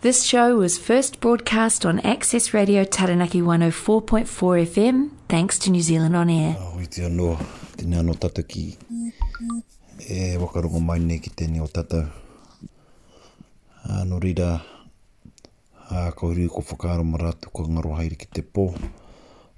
[0.00, 4.30] This show was first broadcast on Access Radio Taranaki 104.4
[4.62, 6.52] FM, thanks to New Zealand On Air.
[6.54, 7.32] Hoi ah, te anō,
[7.80, 8.62] tēnā anō tata ki
[10.06, 12.04] e wakarongo mai nei ki tēnei o tata.
[13.90, 14.52] Anō rira,
[15.90, 18.68] a kauri ko whakaro ma rātou ko ngaro haere ki te pō,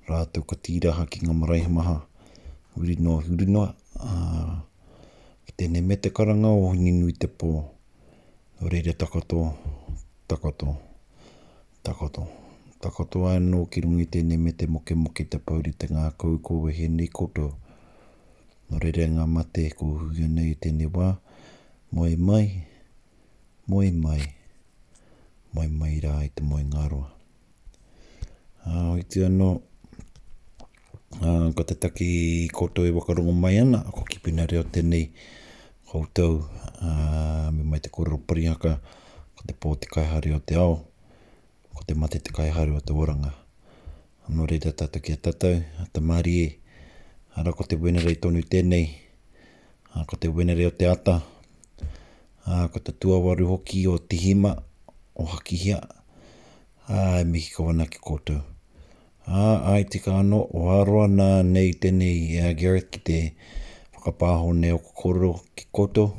[0.08, 1.98] rātou ka tīraha ki ngā maraiha maha,
[2.78, 3.74] huri noa huri noa,
[5.44, 7.52] ki tēnei me te karanga o hini te pō,
[8.60, 9.54] Nō rira takatoa,
[10.30, 10.78] takoto,
[11.82, 12.22] takoto,
[12.78, 16.38] takoto ai nō ki rungi tēne me te moke moke te pauri te ngā kau
[16.38, 17.48] kōwe he ni koto.
[18.70, 21.08] Nō re re ngā mate e ko hūgia nei tēne wā,
[21.90, 22.44] moe mai,
[23.66, 24.20] moe mai,
[25.56, 27.08] moe mai rā i te moe ngāroa.
[28.70, 29.50] Ā, oi te anō,
[31.58, 32.12] ko te taki
[32.54, 35.08] koto e wakarongo mai ana, ko ki pina reo tēnei
[35.90, 36.44] koutou,
[37.50, 38.98] me mai te kororo parihaka, ko te taki koto e wakarongo mai ana,
[39.40, 40.74] ko te pō te kaihari o te ao,
[41.72, 43.30] ko te mate te kaihari o te oranga.
[44.28, 46.50] Anō reira tātou ki a tātou, a te māri e,
[47.40, 48.84] ara ko te wenerei tonu tēnei,
[49.96, 51.14] a ko te wenerei o te ata,
[52.44, 54.52] a ko te tuawaru hoki o te hima,
[55.16, 55.80] o hakihia,
[56.92, 58.44] a e mihi kawana ki kōtou.
[59.24, 63.18] A ai tika anō, o aroa nā nei tēnei e a Gareth ki te
[63.96, 66.12] whakapāho nei o kokoro ki kōtou,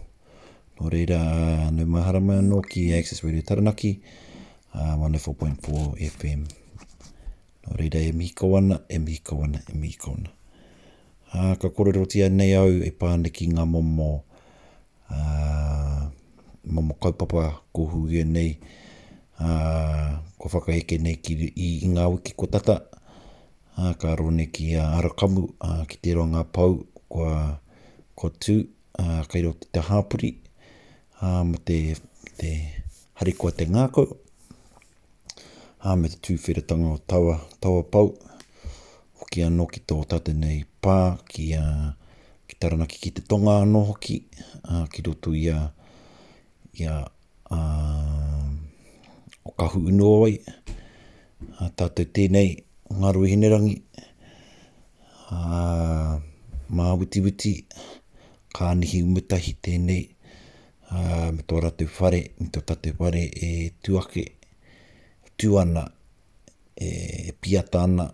[0.82, 4.00] No reira, nui maharama no ki e Access Radio Taranaki,
[4.74, 6.48] uh, 104.4 FM.
[7.68, 10.30] No reira, e mihiko ana, e mihiko ana, e mihiko ana.
[11.36, 14.08] Uh, ka korero tia nei au e pāne ki ngā momo,
[15.14, 16.10] uh,
[16.66, 18.58] momo kaupapa kuhu hui e nei,
[19.40, 22.80] uh, ko whakaheke nei ki i, i ngā wiki ko tata,
[23.78, 27.30] uh, ka rone ki uh, Arakamu, uh, ki te ngā pau, ko,
[28.18, 28.64] ko tū,
[28.98, 30.40] uh, kai ro te hāpuri,
[31.24, 31.96] um, te,
[32.38, 32.52] te
[33.22, 34.08] harikoa te ngākau,
[35.86, 38.12] um, me te tūwhiratanga o taua, taua pau,
[39.22, 41.66] o ki anō ki tō tate nei pā, ki, a,
[42.50, 44.22] ki taranaki ki te tonga anō hoki,
[44.66, 45.66] uh, ki rotu i a,
[46.82, 46.98] i a,
[47.54, 47.60] a
[49.46, 50.36] o kahu unua wai,
[51.62, 52.58] a tātou tēnei
[52.92, 53.78] ngā rui hinerangi,
[55.32, 56.20] a,
[56.72, 57.56] mā witi witi,
[58.52, 60.02] ka anihi umutahi tēnei,
[60.92, 64.26] uh, me tō ratu whare, me tō tatu whare e tuake,
[65.40, 65.86] tuana,
[66.76, 68.06] e, e piatana,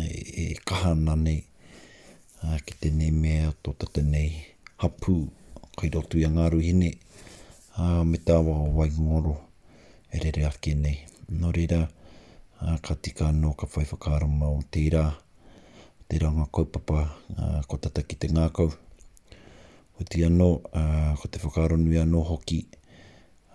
[0.00, 1.34] e, e kaha nane,
[2.42, 4.28] uh, ah, ki tēnei mea o tō tatu nei
[4.82, 5.16] hapū,
[5.76, 6.92] kai rotu i ngāru hine,
[7.76, 9.36] uh, me tā wā o wai ngoro,
[10.12, 11.02] e re re ake nei.
[11.26, 11.82] Nō reira,
[12.80, 15.02] ka tika anō ka whaifakāra mau tērā,
[16.08, 17.02] tērā ngā kaupapa,
[17.66, 18.70] ko tata ki te ngākau,
[20.00, 22.60] o te ano uh, ko te whakaro nui ano hoki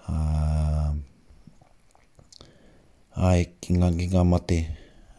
[0.10, 0.90] uh,
[3.22, 4.58] ai ki ngā, ki ngā mate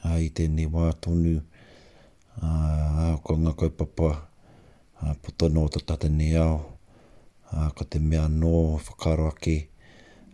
[0.02, 6.32] ai te ne wā tonu uh, ko ngā kaupapa uh, puto no to tata ne
[6.42, 8.52] ao uh, ko te mea no
[8.82, 9.56] whakaro ake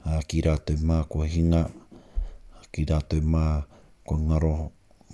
[0.09, 1.67] uh, ki rātou mā kua hinga
[2.73, 3.45] ki rātou mā
[4.09, 4.55] kua ngaro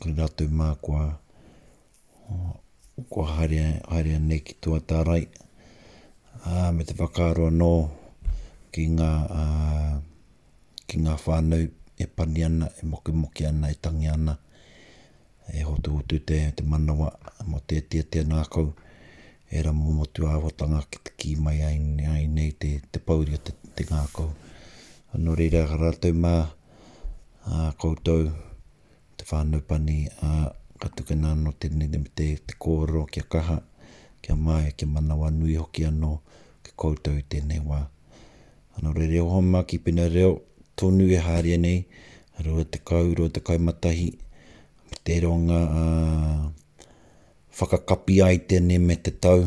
[0.02, 1.08] ki rātou mā kua
[2.30, 2.54] uh,
[3.10, 5.24] kua haria, haria ne ki tua tā rai
[6.42, 7.70] uh, me te whakaroa no
[8.74, 9.98] ki ngā, uh,
[10.88, 11.62] ki ngā whānau
[11.98, 14.34] e pani ana, e moki moki ana, e tangi ana,
[15.58, 17.12] e hotu utu te, te manawa,
[17.46, 18.72] mo te tia te nākau,
[19.52, 21.78] e ra mo motu āwatanga ki te ki mai ai,
[22.14, 24.32] ai nei te, te pauri o te, te ngākau.
[25.14, 26.34] Anu reira rātou mā,
[27.44, 28.26] a uh, koutou,
[29.20, 30.50] te whānau pani, a uh,
[30.82, 33.60] katukena no tēnei te, te, te kōro ki kaha,
[34.24, 36.12] kia mai, kia manawa nui hoki anō,
[36.64, 37.80] ke koutou i tēnei wā.
[38.80, 40.30] Ano re reo homa ki pina reo,
[40.80, 41.82] tonu e hāria nei,
[42.44, 44.08] rua e te kau, rua te kau matahi,
[45.04, 45.82] te ronga a
[47.54, 49.44] whakakapi ai tēnei me te tau,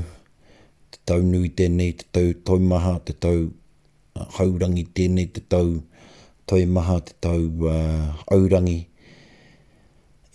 [0.94, 5.74] te tau nui tēnei, te tau toimaha, te tau uh, haurangi tēnei, te tau
[6.48, 8.78] toimaha, te tau uh, aurangi,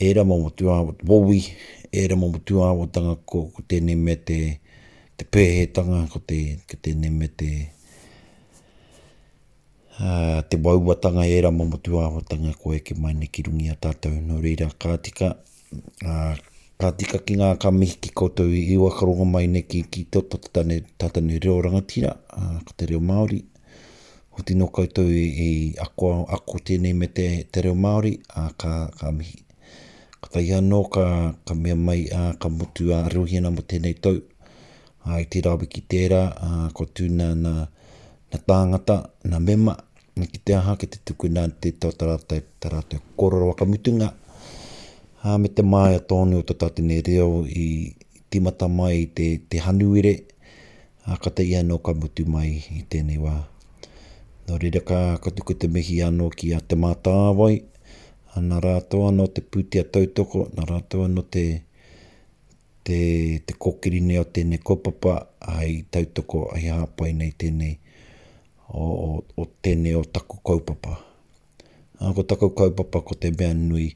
[0.02, 1.38] e rama o tua wowi,
[1.94, 4.38] e re mo mutu o tanga ko, ko tēnei me te,
[5.16, 7.48] te pēhe tanga ko, te, ko tēnei me te
[10.00, 13.44] uh, te wauwa tanga e re mo mutu o tanga ko e mai maine ki
[13.50, 15.28] rungi a tātou no reira kātika
[16.08, 16.34] uh,
[16.80, 20.40] kātika ki nga ka mihi ki koutou i, wa i mai maine ki ki tōta
[20.40, 23.42] tātane tātane reo rangatira uh, ko te reo Māori
[24.32, 28.88] o tino koutou i, i ako, ako tēnei me te, te reo Māori uh, ka,
[28.88, 29.44] ka ka mihi
[30.22, 34.16] Kata tai anō ka, ka mea mai a ka motu a rohiana mo tēnei tau
[35.12, 37.52] ai te rawe ki tērā a, ko tūna na,
[38.30, 38.96] na tāngata
[39.30, 39.74] na mema
[40.18, 44.08] na ki te aha ki te tuku nā te tau tarātai tarātai kororoa ka mutunga
[45.26, 47.66] a, me te mai a tōnu o tata tēnei reo i
[48.32, 50.14] timata mai i te, te hanuire
[51.10, 53.34] a ka tai anō ka motu mai i tēnei wā
[54.42, 57.60] Nō no reira ka, ka tuku te mihi anō ki a te mātā wai,
[58.40, 61.42] Nā rātoa no te pūtia tautoko, nā rātoa no te,
[62.88, 62.96] te,
[63.44, 65.18] te kokiri nei o tēnei kopapa,
[65.52, 67.74] ai tautoko, ai hāpai nei tēnei
[68.72, 70.96] o, o, o tēnei o taku kaupapa.
[72.00, 73.90] Nā ko taku kaupapa ko te mea nui,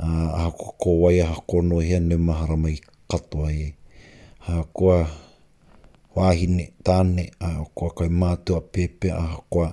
[0.00, 2.78] uh, a ko ko a ko no he ne mahara mai
[3.10, 3.68] katoa e
[4.48, 4.94] a ko
[6.16, 9.68] wahine tane a ko kai mātua pepe a ko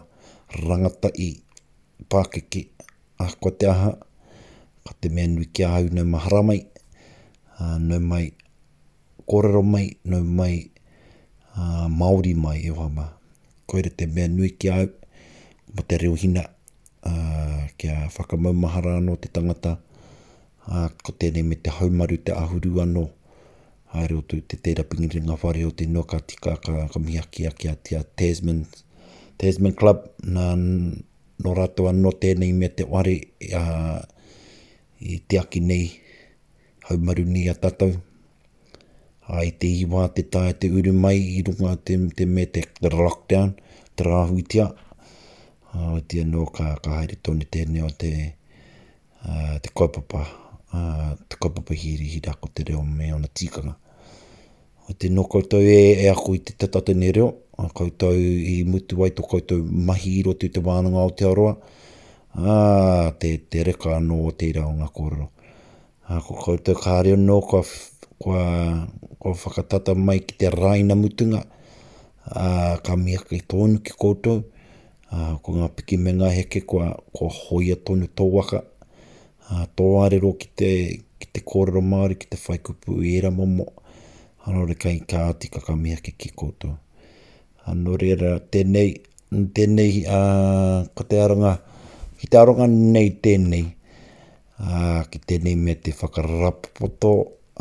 [0.66, 1.32] rangata i
[2.10, 2.68] pakeke
[3.16, 3.96] Ah, ko te aha,
[4.86, 6.60] ka te mea nui ki ahau nei mahara mai,
[7.64, 8.26] uh, ah, nei mai
[9.30, 10.56] kōrero mai, nei mai
[11.58, 13.06] uh, Māori mai e wama.
[13.72, 14.90] Koere te mea nui ki ahau,
[15.74, 19.78] mo te reo hina, uh, ah, kia whakamau mahara anō te tangata,
[20.68, 23.08] uh, ko tēnei me te haumaru te ahuru anō,
[23.96, 27.48] haere o tu te teira pingiri ngā whare o te noka tika ka, ka mihaki
[27.48, 28.66] a kia tia Tasman,
[29.40, 30.04] Tasman Club,
[30.36, 30.50] nā
[31.44, 33.16] no rato a no tēnei me te ware
[35.00, 35.90] i te aki nei
[36.90, 37.92] haumaru ni a tatau.
[39.26, 43.56] Ai te iwa, te tae, te uru mai i runga te, mete me te lockdown,
[43.98, 44.68] te rāhu i tia.
[45.74, 48.12] Ai tia no ka, ka haere tōne tēnei o te,
[49.26, 50.22] uh, te kaupapa,
[51.28, 53.74] te kaupapa hiri hira ko te reo me ona tikanga.
[54.86, 58.64] Ai te no koutou e, e ako i te tatata ni reo a koutou i
[58.68, 61.54] mutu ai tō koutou mahi i rotu te wānanga o te aroa.
[62.36, 62.56] Ā,
[63.20, 65.28] te, te reka anō o te o ngā kōrero.
[66.12, 67.62] Ā, ko koutou ka hareo nō, ko,
[68.20, 68.36] ko,
[69.24, 71.44] ko whakatata mai ki te raina mutunga,
[72.26, 74.42] Ā, ka mea ki tōnu ki koutou,
[75.16, 76.82] Ā, ko ngā piki me ngā heke, ko,
[77.16, 78.62] ko hoia tōnu tō waka,
[79.48, 80.72] Ā, tō arero ki te,
[81.24, 83.70] ki te kōrero Māori, ki te whaikupu i era momo,
[84.44, 86.76] Ā, nore kai kā atika ka mea ki ki koutou
[87.66, 88.90] ano rera tēnei,
[89.58, 91.56] tēnei uh, ko te aronga,
[92.22, 93.64] ki te aronga nei tēnei,
[94.62, 97.12] uh, ki tēnei me te whakarapoto,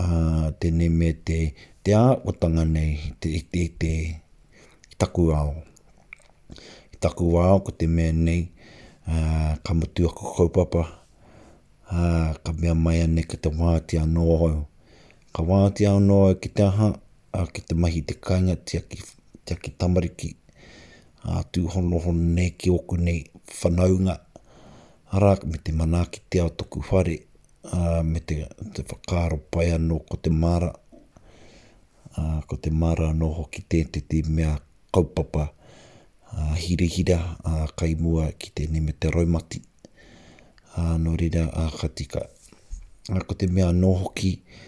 [0.02, 1.38] uh, tēnei me te,
[1.82, 3.94] te a āotanga nei, te, te, te,
[4.92, 5.56] te taku ao.
[6.94, 8.44] I taku ao ko te mea nei,
[9.08, 10.84] uh, ka mutu ako kaupapa,
[11.94, 14.62] uh, ka mea mai ane ki te wātia noa hau.
[15.34, 16.92] Ka wātia noa ki te aha,
[17.56, 19.00] ki te mahi te kainga tia ki
[19.44, 20.36] te ki tamariki
[21.28, 23.20] a tu hono hono ne ki oku nei
[23.60, 24.14] whanaunga
[25.14, 27.16] ara me te mana ki te ao toku whare
[27.74, 28.34] a, me te,
[28.74, 30.70] te whakaro pai anō ko te mara
[32.16, 34.54] a, ko te mara anō hoki te te te mea
[34.94, 35.44] kaupapa
[36.30, 37.18] a, hira hira
[37.48, 39.60] a, kai mua ki te ne me te raumati
[40.76, 42.24] a, no rira a katika
[43.12, 44.62] a, ko te mea anō hoki a,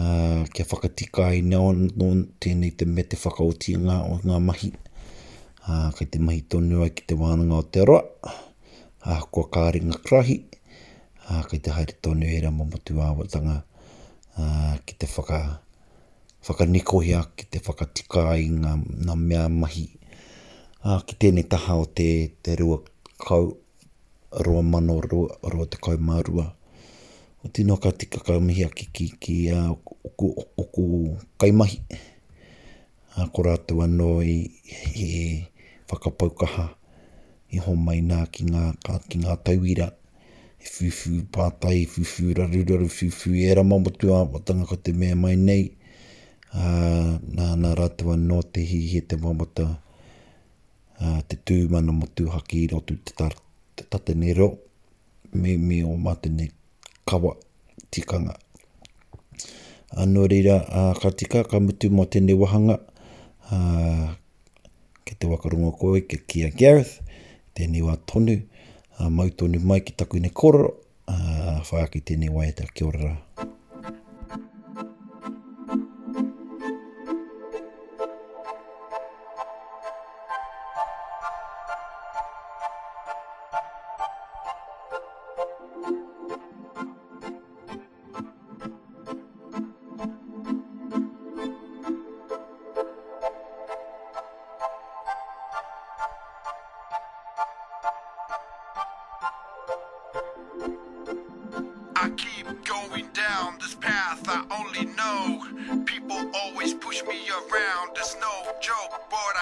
[0.00, 2.06] Ah, kia whakatika ai nao no,
[2.40, 4.68] tēnei te me te whakauti ngā o ngā mahi.
[5.68, 8.04] Uh, ah, kei te mahi tonu ai ki te wānanga o te roa.
[9.02, 10.36] A uh, kua kāri ngā krahi.
[11.26, 13.64] A uh, kei te haere tonu e rama motu āwatanga uh,
[14.38, 15.40] ah, ki te whaka,
[16.46, 19.88] whakanikohia ki te whakatika ai ngā, ngā mea mahi.
[20.86, 22.08] A uh, ki tēnei taha o te,
[22.38, 22.78] te rua
[23.18, 23.50] kau
[24.46, 26.46] roa mano roa, roa te kau mārua.
[27.46, 29.70] O tino ka tika ka mihi ki ki ki uh,
[30.06, 30.28] oku,
[30.60, 30.82] oku
[31.40, 31.78] kaimahi.
[33.18, 34.36] A ko rātua no i
[34.70, 35.44] he
[35.90, 36.66] whakapaukaha
[37.50, 39.88] i ho mai nā ki ngā, ka, ki ngā tauira.
[40.58, 45.64] E fufu pātai, fufu raruraru, fufu e rama motua, watanga ko te mea mai nei.
[46.54, 46.62] A,
[47.38, 49.66] nā, nā rātua no te hi he te mamata
[50.98, 53.34] a, te tūmana motu haki i rotu te, tar,
[53.76, 54.14] te
[55.28, 56.46] Me, me o mātene
[57.06, 57.34] kawa
[57.92, 58.32] tikanga
[59.96, 62.76] anō reira a katika ka mutu mo tēnei wahanga
[63.52, 64.12] uh,
[65.04, 66.92] ke te wakarunga koe ke Kia Gareth
[67.56, 68.36] tēnei wā tonu
[69.00, 70.74] a mau tonu mai ki taku ine kororo
[71.08, 73.00] uh, whaaki tēnei wai e te kia ora.
[73.00, 73.56] Kia ora.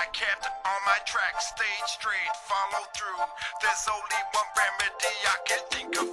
[0.07, 3.27] I kept on my track, stayed straight, followed through.
[3.61, 6.06] There's only one remedy I can think of.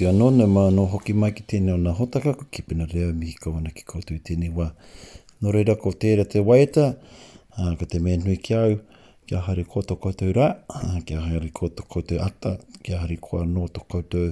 [0.00, 3.34] tasi anō na mano hoki mai ki tēnei o nā hotaka ko kipina reo mihi
[3.36, 4.70] kawana ki koutou i tēnei wā.
[5.44, 6.86] Nō reira ko tēra te waeta,
[7.52, 8.78] ka te mea nui ki au,
[9.28, 10.46] kia hare koto koutou rā,
[11.04, 14.30] kia hare koto koutou ata, kia hare koa nō to koutou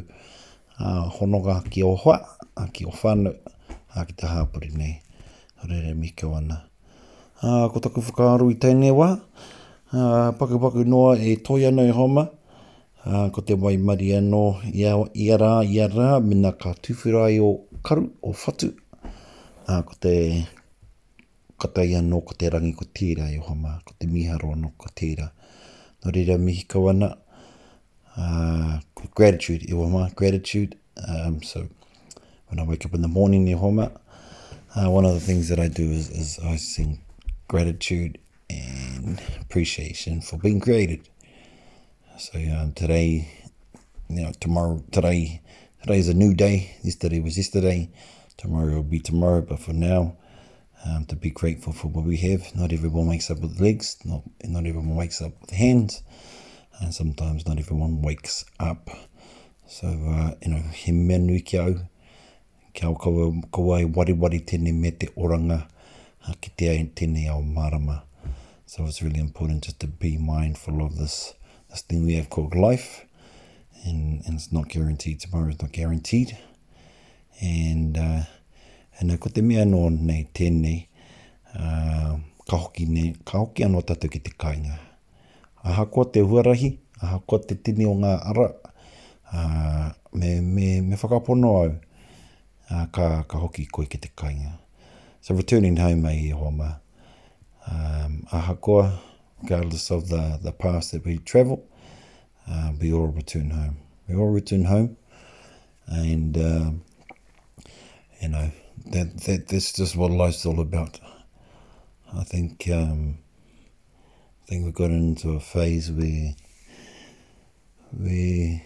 [0.81, 2.17] a, honoga ki o hoa,
[2.73, 3.37] ki o whanau,
[3.93, 4.97] a ki te hāpuri nei.
[5.59, 6.63] Nō reira mihi kawana.
[7.45, 9.19] A, ko taku whakaaru i tēnei wā,
[9.93, 12.31] a, noa e toi anau homa,
[13.07, 17.61] uh, ko te wai mari anō ia, ia rā, ia rā, mina ka tuwhira o
[17.83, 18.73] karu, o whatu,
[19.69, 20.47] uh, ko te
[21.59, 24.91] katai anō, ko te rangi, ko tērā i oha mā, ko te miharo anō, ko
[24.99, 25.31] tērā.
[26.05, 27.13] Nō rira mihi kawana,
[28.17, 28.79] uh,
[29.17, 30.77] gratitude i oha gratitude.
[31.09, 31.67] Um, so,
[32.49, 33.91] when I wake up in the morning i oha
[34.77, 37.01] uh, one of the things that I do is, is I sing
[37.49, 38.19] gratitude
[38.51, 41.09] and appreciation for being created.
[42.19, 43.31] So yeah, today,
[44.09, 45.41] you know, tomorrow, today,
[45.81, 46.75] today is a new day.
[46.83, 47.93] Yesterday was yesterday.
[48.37, 49.41] Tomorrow will be tomorrow.
[49.41, 50.17] But for now,
[50.85, 52.41] um, to be grateful for what we have.
[52.57, 53.99] Not everyone wakes up with legs.
[54.05, 56.03] Not not everyone wakes up with hands,
[56.81, 58.91] and sometimes not everyone wakes up.
[59.69, 61.43] So uh, you know, he menu ki
[62.75, 65.69] kia kaua, e wari wari tēnei me te oranga
[66.27, 68.03] a ki te ai tēnei ao marama.
[68.67, 71.35] So it's really important just to be mindful of this
[71.71, 73.05] this thing we have called life,
[73.85, 75.21] and, and it's not guaranteed.
[75.21, 76.37] Tomorrow is not guaranteed.
[77.41, 78.23] And uh,
[78.99, 80.87] and I got the me ano ne tene
[82.49, 84.79] kahoki ne kahoki ano tato ki te kainga.
[85.65, 88.49] Aha ko te huarahi, aha ko te tini o ngā ara,
[89.33, 91.75] uh, me, me, me whakapono au
[92.71, 94.53] uh, ka, ka hoki koe ki te kainga.
[95.21, 96.81] So returning home mai i Homa,
[97.71, 98.93] um, aha koa,
[99.43, 101.67] regardless of the, the paths that we travel,
[102.51, 103.77] uh, we all return home.
[104.09, 104.97] We all return home,
[105.87, 106.83] and um,
[108.23, 108.51] you know
[108.93, 110.99] that that that's just what life's all about.
[112.15, 113.19] I think um,
[114.43, 116.33] I think we've got into a phase where
[117.97, 118.63] where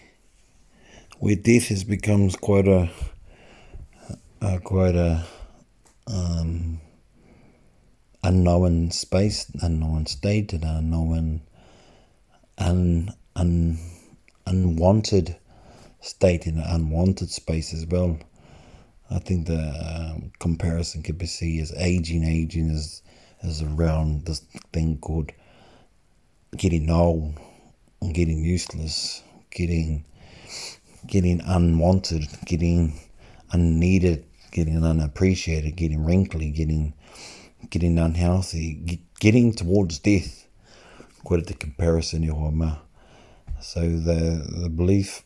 [1.19, 2.89] where death has become quite a,
[4.41, 5.25] a quite a
[6.07, 6.79] um,
[8.23, 11.41] unknown space, unknown state, an unknown,
[12.57, 13.77] un, un,
[14.47, 15.35] unwanted
[15.99, 18.17] state, in an unwanted space as well.
[19.11, 22.23] I think the um, comparison can be seen as aging.
[22.23, 23.01] Aging is,
[23.43, 24.39] is around this
[24.71, 25.31] thing called
[26.55, 27.33] getting old,
[28.13, 30.05] getting useless, getting
[31.05, 32.97] getting unwanted, getting
[33.51, 36.93] unneeded, getting unappreciated, getting wrinkly, getting
[37.69, 40.47] getting unhealthy, getting towards death.
[41.23, 42.77] Quite a comparison, you ma.
[43.61, 45.23] So the the belief,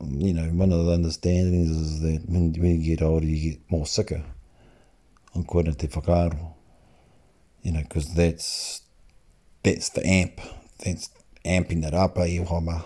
[0.00, 3.70] you know, one of the understandings is that when, when you get older, you get
[3.70, 4.22] more sicker.
[5.34, 6.54] On quite te whakaaro.
[7.62, 8.80] You know, because that's,
[9.62, 10.40] that's the amp.
[10.82, 11.10] That's
[11.44, 12.80] amping that up, eh, ma.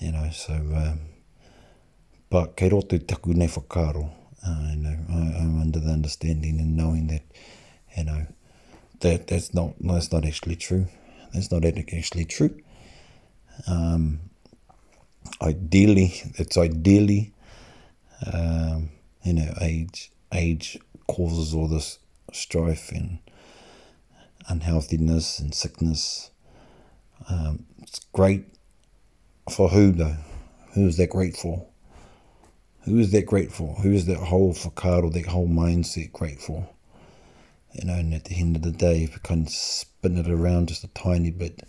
[0.00, 1.00] You know, so, um,
[2.30, 4.10] but kei roto taku nei whakaaro.
[4.46, 7.22] Uh, know, I, uh, I'm uh, under the understanding and knowing that,
[7.96, 8.26] you know,
[9.00, 10.86] that that's not that's not actually true.
[11.32, 12.58] That's not actually true.
[13.66, 14.20] Um,
[15.40, 17.32] ideally, it's ideally,
[18.32, 18.90] um,
[19.24, 21.98] you know, age age causes all this
[22.32, 23.18] strife and
[24.48, 26.30] unhealthiness and sickness.
[27.30, 28.44] Um, it's great
[29.50, 30.16] for who though?
[30.74, 31.66] Who is that great for?
[32.84, 33.74] Who is that great for?
[33.76, 36.68] Who is that whole or that whole mindset great for?
[37.78, 40.28] you know, and at the end of the day, if you kind of spin it
[40.30, 41.62] around just a tiny bit,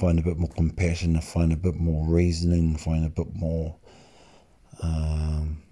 [0.00, 3.76] find a bit more compassion, find a bit more reasoning, find a bit more
[4.82, 5.62] um,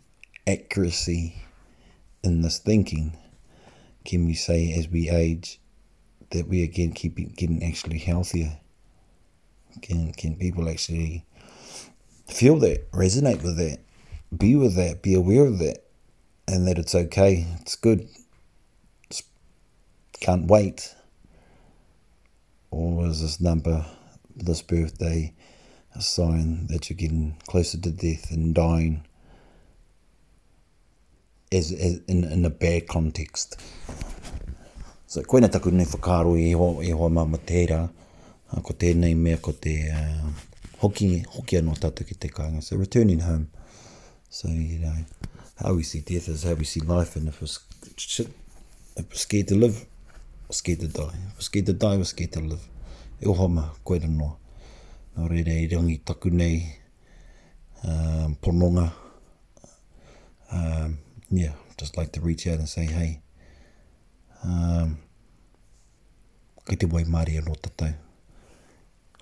[0.46, 1.34] accuracy
[2.22, 3.16] in this thinking,
[4.04, 5.60] can we say as we age
[6.30, 8.58] that we again keep getting actually healthier?
[9.82, 11.24] Can can people actually
[12.26, 13.78] feel that, resonate with that,
[14.36, 15.78] be with that, be aware of that,
[16.46, 18.08] and that it's okay, it's good,
[20.20, 20.94] can't wait.
[22.70, 23.86] Or is this number,
[24.36, 25.32] this birthday,
[25.94, 29.04] a sign that you're getting closer to death and dying?
[31.50, 33.56] As, as in, in a bad context.
[35.06, 37.88] So koe na taku nei whakaro i e ho, i ho mama tērā,
[38.60, 40.28] ko tēnei mea ko te uh,
[40.82, 42.60] hoki, hoki anō tātou ki te kāinga.
[42.62, 43.48] So returning home.
[44.28, 44.92] So, you know,
[45.58, 47.48] how we see death is how we see life and if we're,
[47.86, 48.28] if
[48.98, 49.86] we're scared to live,
[50.48, 51.12] was scared to die.
[51.14, 52.66] I was scared to die, I was scared to live.
[53.20, 54.34] E o hama, koe te noa.
[55.18, 56.54] Nō re re, i rangi taku nei,
[57.84, 58.90] um, pononga.
[60.50, 63.20] Um, yeah, just like to reach out and say, hey,
[64.42, 64.96] um,
[66.66, 67.92] ki te wai maari anō tatau.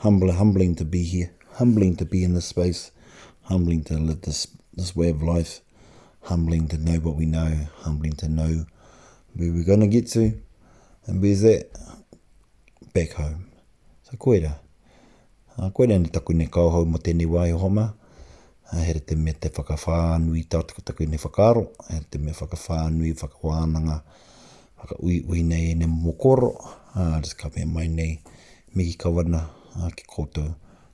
[0.03, 1.33] Humbling, humbling to be here.
[1.59, 2.93] Humbling to be in this space.
[3.45, 5.61] Humbling to live this, this way of life.
[6.25, 7.67] Humbling to know what we know.
[7.79, 8.67] Humbling to know
[9.35, 10.35] where we're going to get to.
[11.09, 11.69] And with that,
[12.93, 13.47] back home.
[14.03, 14.59] So koe ra.
[15.55, 17.95] Uh, ah, koe ra ni taku ne kauhau mo tēnei wai homa.
[18.67, 21.63] Uh, ah, Hei te mea te whakawhānui tau te taku ne whakaro.
[21.89, 24.01] Hei te mea whakawhānui, whakawānanga,
[24.83, 26.51] whakaui ui nei e ne mokoro.
[26.97, 28.19] Uh, just ka mea mai nei
[28.75, 29.45] miki kawana
[29.95, 30.49] ki koutou.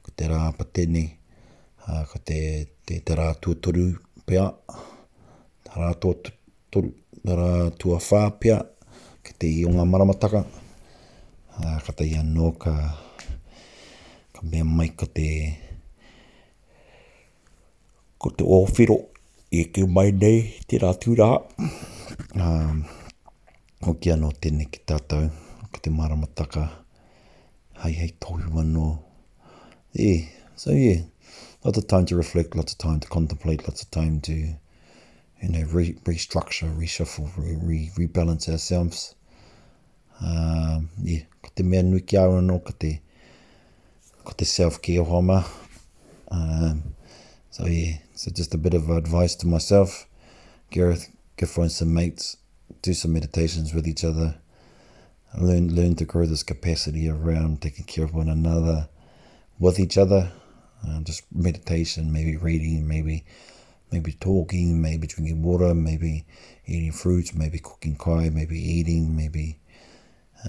[0.05, 1.09] Ko te rā pa tēnei.
[1.89, 2.39] Uh, ko te,
[2.85, 3.89] te, te rā tuatoru
[4.29, 4.45] pia.
[5.65, 6.37] Te rā tuatoru.
[6.73, 8.61] Te rā tuawhā Te rā
[9.23, 10.51] ki te iunga maramataka, a
[11.65, 12.73] ah, kata i anō ka,
[14.35, 15.27] ka mea mai ko te,
[18.19, 18.97] ko te ōwhiro
[19.55, 21.29] i e ki mai nei te rā tūrā.
[22.35, 22.85] Um,
[23.87, 25.29] hoki anō tēnei ki tātou,
[25.73, 26.67] ko te maramataka,
[27.85, 28.89] hei hei tohu anō.
[30.03, 31.03] Yeah, so yeah,
[31.63, 34.55] lots of time to reflect, lots of time to contemplate, lots of time to...
[35.43, 39.15] you know, re- restructure, reshuffle, re- re- rebalance ourselves.
[40.25, 43.01] Um, yeah, ko te mea nui ki aura no, ko te,
[44.25, 45.45] ko te self-care homa.
[46.31, 46.95] Um,
[47.51, 50.07] so yeah, so just a bit of advice to myself.
[50.71, 52.37] Gareth, go find some mates,
[52.83, 54.37] do some meditations with each other,
[55.39, 58.89] learn learn to grow this capacity around taking care of one another,
[59.59, 60.31] with each other.
[60.87, 63.25] Uh, just meditation, maybe reading, maybe
[63.93, 66.25] maybe talking, maybe drinking water, maybe
[66.67, 69.59] eating fruits, maybe cooking kai, maybe eating, maybe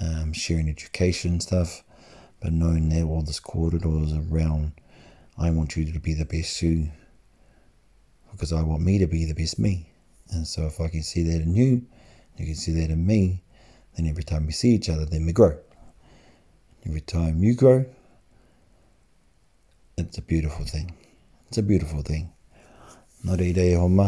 [0.02, 1.84] um, sharing education stuff.
[2.40, 4.74] But knowing that all this corridor is around,
[5.38, 6.90] I want you to be the best you
[8.32, 9.90] because I want me to be the best me.
[10.32, 11.84] And so if I can see that in you,
[12.38, 13.44] you can see that in me,
[13.96, 15.56] then every time we see each other, then we grow.
[16.86, 17.86] Every time you grow,
[19.98, 20.96] it's a beautiful thing.
[21.48, 22.32] It's a beautiful thing.
[23.26, 24.06] nō reira e homa,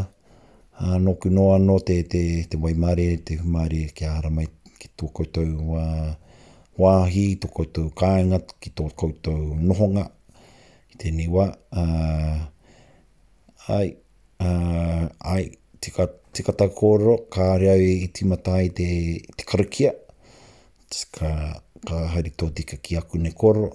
[0.78, 2.20] a uh, nōku no noa no te, te,
[2.52, 4.50] te waimare, te humare ki ahara mai
[4.80, 5.84] ki tō koutou wā,
[6.82, 10.10] wāhi, tō koutou kāinga, ki tō koutou nohonga,
[10.92, 11.46] ki tēnei wā.
[11.72, 12.44] Uh,
[13.78, 13.94] ai,
[14.44, 15.46] uh, ai,
[15.80, 18.90] tika, tika tā kōrero, kā reau i e timatai te,
[19.32, 19.96] te karakia,
[21.16, 21.32] ka,
[21.88, 23.72] ka hari tō tika ki aku ne kōrero,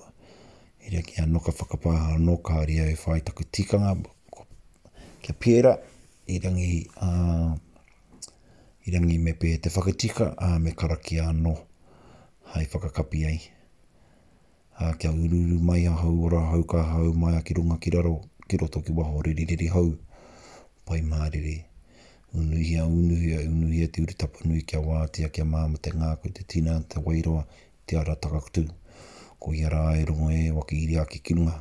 [0.84, 3.96] i rea ki anō ka whakapāha anō kā ai i e whai taku tikanga,
[5.30, 5.76] te pēra
[6.26, 7.54] i rangi, uh,
[8.86, 11.52] i rangi me pē te whakatika a uh, me karaki anō
[12.54, 13.40] hei whakakapi ei.
[14.80, 17.92] Uh, kia ururu mai a hau ora hau ka hau mai a ki runga ki
[17.94, 18.16] raro
[18.48, 19.86] ki roto ki waho riri riri hau
[20.86, 21.60] pai māriri.
[22.34, 26.98] Unuhia, unuhia, unuhia, te uri tapanui kia wātia kia māma te ngā te tina te
[27.06, 27.44] wairoa
[27.86, 28.66] te ara takakutu.
[29.40, 31.60] Ko ia rā e rungo e waki iri a ki kinunga.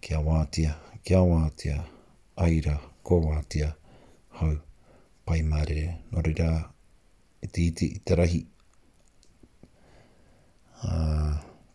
[0.00, 0.78] kia wātia.
[1.04, 1.82] Kia wātia
[2.44, 2.74] aira
[3.04, 3.74] ko wātia
[4.40, 4.54] hau
[5.28, 5.88] pai mārere.
[6.12, 6.46] Nō no rira
[7.44, 8.40] i te iti i te rahi
[10.86, 10.88] a,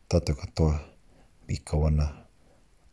[0.10, 0.73] tātou katoa
[1.47, 2.08] mi kawana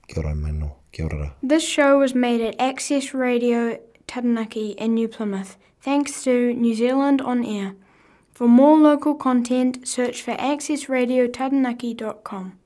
[0.09, 1.29] kia ora maino, kia ora.
[1.43, 7.23] This show was made at Access Radio Taranaki in New Plymouth thanks to New Zealand
[7.23, 7.75] On Air.
[8.35, 12.62] For more local content, search for accessradiotaranaki.com.